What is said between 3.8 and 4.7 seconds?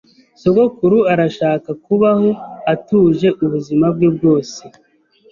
bwe bwose.